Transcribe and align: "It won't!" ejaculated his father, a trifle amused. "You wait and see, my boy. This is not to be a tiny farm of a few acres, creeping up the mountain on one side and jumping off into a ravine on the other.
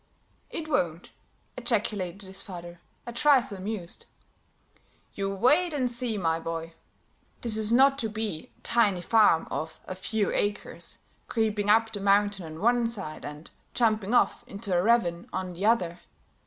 "It 0.49 0.67
won't!" 0.67 1.11
ejaculated 1.55 2.23
his 2.23 2.41
father, 2.41 2.79
a 3.05 3.13
trifle 3.13 3.55
amused. 3.57 4.07
"You 5.13 5.29
wait 5.31 5.75
and 5.75 5.91
see, 5.91 6.17
my 6.17 6.39
boy. 6.39 6.73
This 7.43 7.55
is 7.55 7.71
not 7.71 7.99
to 7.99 8.09
be 8.09 8.49
a 8.57 8.61
tiny 8.63 9.01
farm 9.01 9.47
of 9.51 9.79
a 9.85 9.93
few 9.93 10.31
acres, 10.31 10.97
creeping 11.27 11.69
up 11.69 11.91
the 11.91 11.99
mountain 11.99 12.47
on 12.47 12.61
one 12.61 12.87
side 12.87 13.23
and 13.23 13.51
jumping 13.75 14.15
off 14.15 14.43
into 14.47 14.75
a 14.75 14.81
ravine 14.81 15.27
on 15.31 15.53
the 15.53 15.67
other. 15.67 15.99